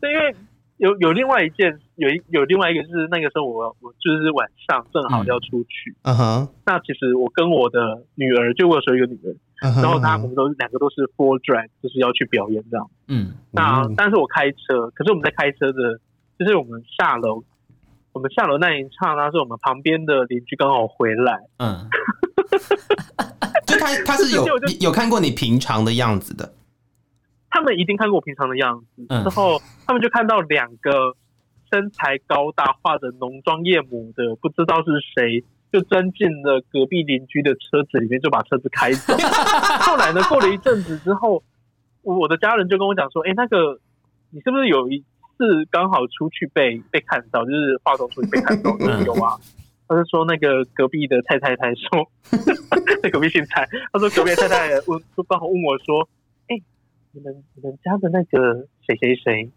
[0.00, 0.34] 对，因为。
[0.78, 6.48] 有有另外一件，有一有另外一个，就是那个时候我我就是晚上正好要出去，嗯哼。
[6.66, 9.30] 那其实我跟我的女儿，就我有说一个女儿，
[9.62, 12.90] 然后她我们都两个都是 full drag，就是要去表演这样。
[13.08, 13.34] 嗯。
[13.50, 16.00] 那但是我开车，可是我们在开车的，
[16.38, 17.44] 就是我们下楼，
[18.12, 21.38] 我们下楼那一刹那，是我们旁边的邻居刚好回来。
[21.58, 21.88] 嗯。
[23.66, 24.44] 就他 他是有
[24.80, 26.52] 有看过你平常的样子的。
[27.48, 31.14] 他们一定看过我平常的样子，之后他们就看到两个
[31.70, 39.14] 身材高大、画着浓妆艳抹的，不知道是谁，就钻进了隔壁邻居的车子里面，就把车子开走。
[39.80, 41.42] 后来呢，过了一阵子之后，
[42.02, 43.80] 我的家人就跟我讲说：“哎，那个
[44.30, 48.76] 你是不是有一次刚好出去被被看到，就是化妆出去被看到？
[48.78, 49.38] ”说有啊。
[49.88, 52.10] 他就说那个隔壁的蔡太太说，
[53.02, 56.08] 在隔壁姓蔡，他说隔壁太太问，就刚好问我说。
[56.48, 56.56] 哎
[57.14, 59.50] 你们你们家的那个谁谁谁，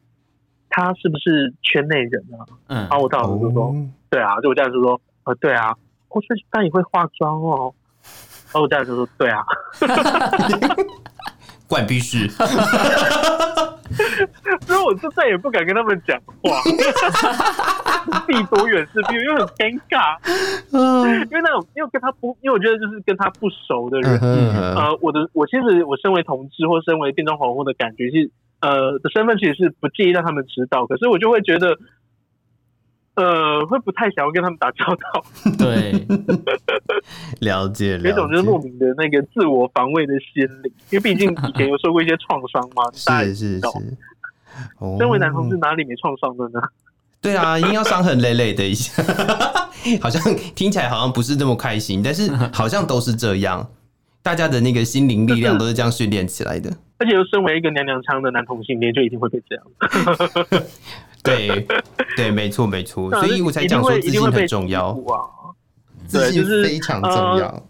[0.70, 2.44] 他是不是圈内人啊？
[2.68, 5.74] 嗯，然后我当时就说，哦、对啊，就我家人就说，呃，对啊，
[6.16, 7.74] 我说他也会化妆哦，
[8.46, 9.44] 然后我家人就说，对啊，
[11.68, 12.26] 怪必须。
[14.66, 16.62] 所以我就再也不敢跟他们讲话，
[18.26, 20.18] 避多远是避，因为很尴尬。
[20.72, 24.18] 嗯，因为那种，因为跟他不，因为我觉得就是跟他不熟的人，
[24.76, 31.78] 呃，我的我其实我身为同志或身为变装皇后的感觉是，呃，的身份其实是不介意让他们知道，可是我就会觉得，
[33.16, 35.26] 呃，我会不太想要跟他们打交道。
[35.58, 36.06] 对，
[37.40, 42.84] 了解，有一种就是莫名的那个自我防卫的心理，因为毕竟以前有受过一些创伤嘛。
[42.94, 43.98] 是是是。
[44.98, 46.62] 身为男同志，哪里没创伤的呢？
[47.22, 49.04] 对啊，应该要伤痕累累的一下，
[50.00, 50.22] 好像
[50.54, 53.68] 听起来好像不是那么开心，但是好像都是这样，
[54.22, 56.70] 大家的那个心灵力量都是这样训练起来的。
[56.98, 59.66] 而且又身为一个娘娘腔的男同性恋，就一定会被这样。
[61.26, 61.68] 对
[62.16, 65.52] 对，没错没错，所以我才讲说自信很重要啊，
[66.06, 67.64] 自信非常重要，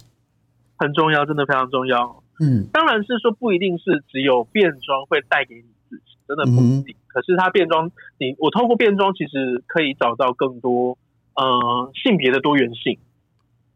[0.78, 2.22] 很重要，真的非常重要。
[2.40, 6.96] 嗯，当然是说不一定是只有变装会带给你自信，真的不一定。
[7.08, 7.90] 可是它变装，
[8.20, 10.98] 你我透过变装，其实可以找到更多
[11.36, 13.00] 呃性别的多元性。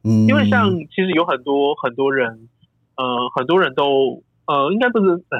[0.04, 2.50] 嗯，因为像其实有很多很多人，
[2.98, 5.40] 呃，很多人都呃，应该不是呃，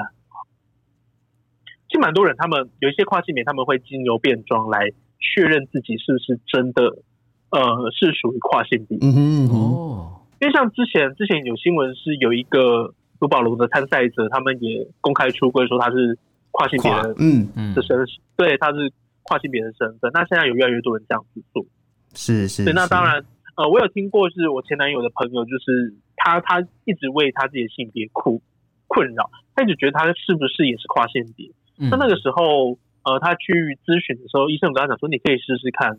[1.90, 7.02] 其实蛮多人，他们有一些跨性别，他们会经由变装来确认自己是不是真的
[7.50, 8.96] 呃是属于跨性别。
[9.02, 16.16] 嗯哼哦，因为像之前之前有新闻是有一个卢宝龙的参赛者，他们也公开出柜说他是。
[16.52, 18.04] 跨性别的嗯嗯的身份，
[18.36, 20.10] 对，他是跨性别的身份。
[20.12, 21.64] 那现在有越来越多人这样子做，
[22.12, 22.64] 是是。
[22.64, 23.24] 对，那当然，
[23.54, 28.42] 呃，我有听过，是我前男友的朋友，就是他他一直为他自己的性别苦
[28.88, 31.46] 困扰，他一直觉得他是不是也是跨性别。
[31.88, 35.98] 那、嗯、那个时候，呃，他去咨询的时候，医生跟他讲说，你可以试试看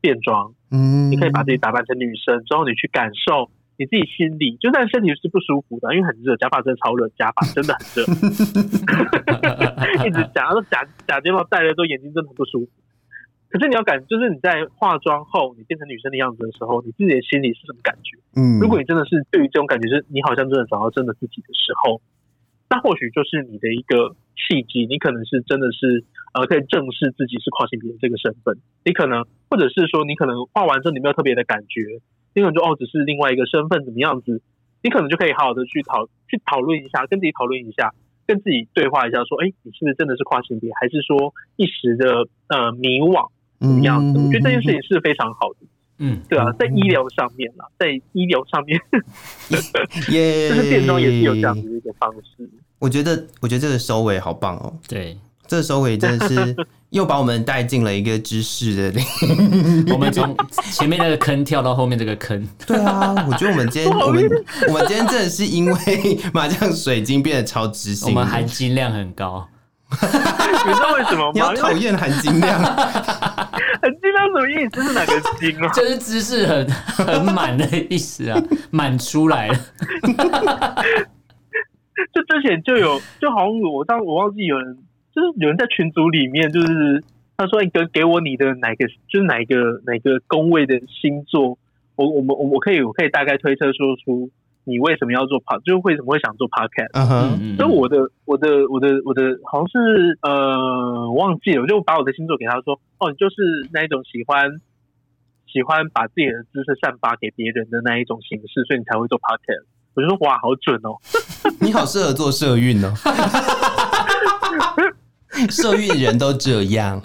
[0.00, 3.50] 变装，嗯，你可以把自己打扮成女生，之后你去感受。
[3.78, 8.04] 你自己心里就算身体是不舒服的，因为很热，假发真的超热，假发真的很热，
[10.06, 12.68] 一直假，然后假假睫毛戴了之后眼睛真的很不舒服。
[13.48, 18.18] 可是你要感，就是你在化妆后，你变成女生的样子的时候，你自己的心里是什么感觉？
[18.36, 19.04] 嗯，如果你真的
[24.36, 32.00] 契机，你可能是真的是呃可以正视自己是跨性别的这个身份，你可能或者是说你可能画完之后你没有特别的感觉。
[32.34, 34.40] 你可能就哦，只是另外一个身份怎么样子，
[34.82, 37.92] 你可能就可以好好的去讨去讨论一下，跟自己讨论一下，
[38.26, 43.28] 跟自己对话一下，说，哎，你是不是真的是跨性别，还是说一时的呃迷惘
[43.60, 44.18] 怎么样子？
[44.18, 45.66] 我觉得这件事情是非常好的，
[45.98, 48.80] 嗯，对啊，在医疗上面啦，在医疗上面，
[50.10, 52.48] 耶，就是变装也是有这样子的一个方式。
[52.82, 55.16] 我觉得，我觉得这个收尾好棒哦，对。
[55.46, 56.56] 这收尾真的是
[56.90, 59.00] 又把我们带进了一个知识的，
[59.92, 60.34] 我们从
[60.72, 62.48] 前面那个坑跳到后面这个坑。
[62.66, 64.24] 对啊，我觉得我们今天我们
[64.68, 69.46] 我们今天真的是因为麻将水晶变得超知性，我们含金量很高。
[69.92, 71.32] 你知道为什么吗？
[71.34, 72.62] 你要讨厌含金量？
[72.62, 74.82] 含金量什么意思？
[74.82, 75.68] 是哪个金啊？
[75.74, 79.58] 就是知识很很满的意思啊，满出来了。
[82.12, 84.78] 就之前就有， 就好像我当我忘记有人。
[85.14, 87.04] 就是有人在群组里面，就是
[87.36, 91.58] 他说：“你给给我你的哪个，就是哪个哪个宫位的星座，
[91.96, 94.30] 我我们我我可以我可以大概推测说出
[94.64, 96.92] 你为什么要做 pod，就是为什么会想做 podcast。
[96.92, 97.56] Uh huh.
[97.58, 104.62] 所以我的我的我的我的好像是呃忘记了，我就把我的星座给他说：哦，你就是那一种喜欢
[105.46, 109.66] 喜欢把自己的知识散发给别人的那一种形式，所以你才会做 podcast。
[109.92, 110.96] 我就说哇，好准哦！
[111.62, 112.92] 你好适合做社运哦。
[115.48, 117.00] ”社运人都这样，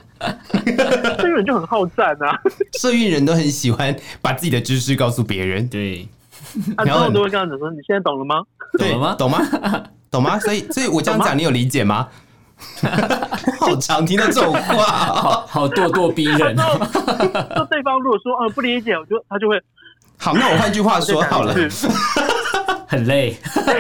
[1.18, 2.38] 社运人就很好战啊！
[2.80, 6.08] 社运人都很喜欢把自己的知识告诉别人，对。
[6.86, 8.36] 然后都会这样子说：“你现在懂了吗？
[8.78, 9.16] 懂了吗？
[9.16, 9.40] 懂吗？
[10.12, 12.08] 懂吗？”所以，所以我这样讲，你有理解吗？
[13.60, 16.54] 好常听到这种话，好好咄咄逼人。
[16.58, 19.62] 那对方如果说嗯不理解，我就他就会
[20.18, 20.34] 好。
[20.34, 21.56] 那我换句话说好了。
[22.88, 23.36] 很累，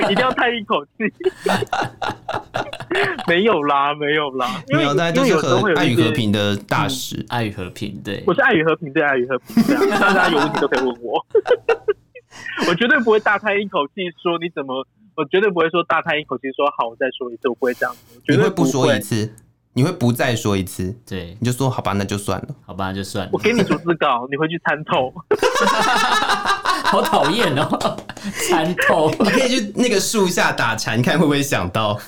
[0.10, 0.91] 一定要叹一口气。
[3.28, 11.26] 没有啦，没有啦，没有，大家都是和爱与和平的大使，爱与和平，对，我是爱与和平，对，爱与和平，这样大家有问题都可以问我，
[12.67, 19.34] 我绝对不会大叹一口气说你怎么，我绝对不会说大叹一口气说好，我再说一次，我不会这样子，你会不说一次，
[19.74, 25.13] 你会不再说一次，对，你就说好吧，那就算了，好吧，那就算了，我给你逐字稿，你回去参透。
[26.88, 27.97] 好讨厌哦，
[28.50, 29.12] 蚕头！
[29.19, 32.00] 你可以去那个树下打禅，看会不会想到。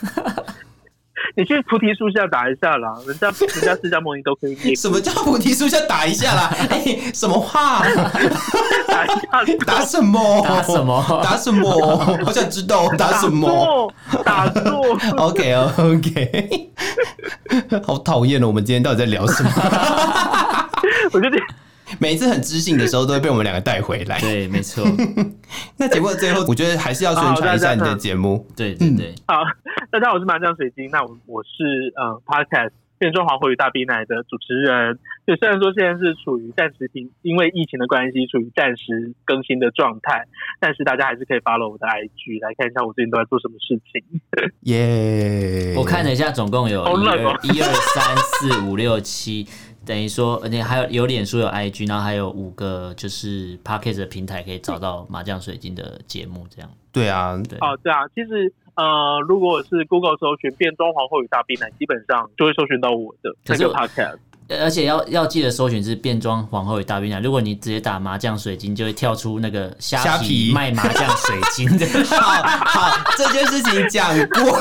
[1.35, 4.75] 你去菩提树下打一下啦，人家人家释迦牟尼都可以。
[4.75, 6.49] 什么叫菩提树下打一下啦？
[6.71, 7.83] 哎、欸，什么话？
[8.87, 9.65] 打一下？
[9.65, 10.41] 打什么？
[10.41, 11.21] 打什么？
[11.23, 11.97] 打什么？
[12.25, 13.93] 好想知道打什么？
[14.25, 14.97] 打坐。
[15.17, 16.71] OK OK，
[17.85, 18.47] 好讨厌哦！
[18.47, 19.51] 我们今天到底在聊什么？
[21.11, 21.37] 我觉得。
[21.97, 24.19] 每一次很知性的时候，都会被我们两个带回来。
[24.21, 24.83] 对，没错。
[25.77, 28.45] 那节目的最后，我觉得还是要宣传一下你的节目。
[28.55, 29.15] 对对对。
[29.27, 29.41] 好，
[29.91, 30.89] 大家好，我是麻将水晶。
[30.91, 34.99] 那我我是嗯 Podcast 变装皇后与大冰奶的主持人。
[35.25, 40.25] 就虽然说现在是处于暂时停，因为疫情的关系，处于暂时更新的状态，
[40.59, 44.21] 但是大家还是可以 follow 我的 IG 来看一下我最近都在做什么事情。
[44.65, 45.75] 耶！
[45.77, 49.47] 我看了一下，总共有一二一二三四五六七。
[49.89, 56.69] 等于说，而且还有有脸书有 IG，然后还有五个就是 Podcast 的平台可以找到麻将水晶的节目，这样。
[56.91, 57.57] 对啊，对。
[57.57, 64.19] 哦，对啊，其实呃，如果是 Google 搜寻“变装皇后与大兵奶”，基本上就会搜寻到我的这个 Podcast。
[64.61, 67.19] 而且要要记得搜寻是“变装皇后与大兵奶”。
[67.21, 71.87] 如果你直接打麻将水晶，就会跳出那个虾皮卖麻将水晶的。
[72.15, 74.55] 好，好，这件事情讲过。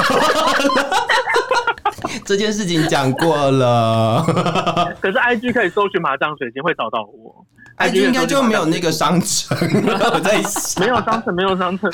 [2.24, 4.22] 这件事情讲过了，
[5.00, 7.44] 可是 I G 可以搜寻麻将水晶会找到我
[7.76, 9.56] ，I G 应该就没有那个商城，
[10.12, 10.38] 我在
[10.80, 11.90] 没有商城，没有商城，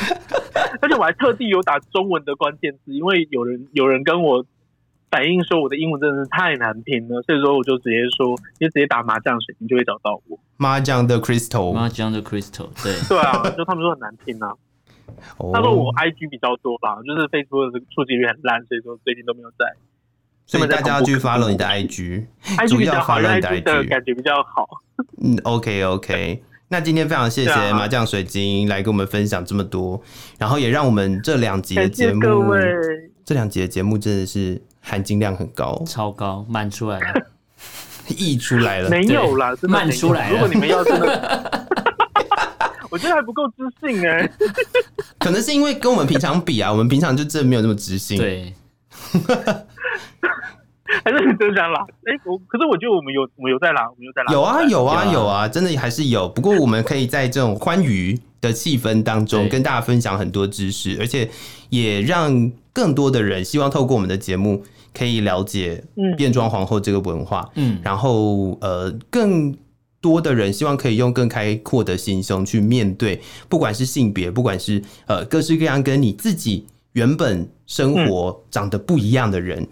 [0.81, 4.45] 而且我还特地有打中文的关键字，因为有人有人跟我
[5.11, 10.39] 反映说我的英文真的是太难拼了，所以说我就直接说，你就直接打麻将水晶就会找到我。
[10.57, 12.95] 麻将的 Crystal，麻将的 Crystal，对。
[13.09, 14.53] 对啊，就他们说很难拼啊。
[15.53, 19.67] 他说我 I G 比较多吧，就是 Facebook 的触及率很烂，所以说最近都没有在。
[20.47, 22.27] 所以大家要去 follow 你的 IG，
[22.69, 24.69] 主要 follow 你的 IG 感觉比较好。
[25.23, 26.43] 嗯，OK OK。
[26.69, 30.01] 那今天非常谢谢麻将水晶来跟我们分享这么多，
[30.39, 32.21] 然后也让我们这两集的节目，
[33.25, 37.27] 这两集的节目真的是含金量很高，超高，满出来了，
[38.09, 40.33] 溢出来了，没有啦，漫出来了。
[40.33, 41.67] 如果你们要真的，
[42.91, 44.29] 我觉得还不够知性哎，
[45.19, 48.53] 可能是因为跟我们平常比啊，我们平常就真的没有那么知性，对。
[51.03, 51.81] 还是你真想拉？
[51.81, 54.33] 哎、欸，我可是我觉得我们有，我们有在拉，我们有在拉。
[54.33, 56.29] 有啊，有啊，有啊，真的还是有。
[56.29, 61.29] 不过我们可以在这种欢愉的气氛当中，跟大家分享很多知识，而且
[61.71, 64.63] 也让更多的人希望透过我们的节目，
[64.97, 65.83] 可以了解
[66.17, 67.51] 变装皇后这个文化。
[67.55, 69.57] 嗯，然后呃，更
[70.01, 79.65] 多的人希望可以用更开阔的心胸去面对，不管是性别，不管是呃各式各样跟你自己原本生活长得不一样的人。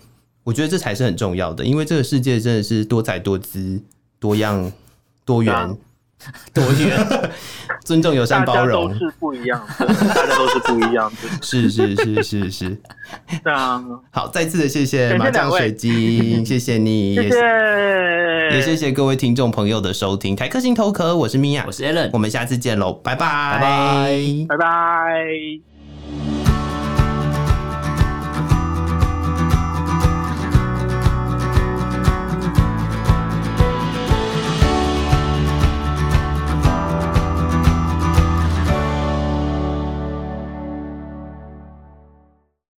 [0.44, 3.80] 我觉得这才是很重要的，因为这个世界真的是多彩多姿、
[4.18, 4.72] 多样、
[5.24, 5.70] 多元、啊、
[6.52, 7.30] 多元，
[7.84, 12.76] 尊重、友善、包容，都是不一样的，大家都是不一样的， 是是是是是，
[13.44, 13.84] 对啊。
[14.10, 17.36] 好，再次的谢谢麻将水晶， 谢谢你，谢谢，
[18.50, 20.34] 也谢谢各位听众朋友的收听。
[20.34, 25.71] 台客心头壳，我是米娅，我是 Allen，我们下次见喽，拜拜，拜拜，拜拜。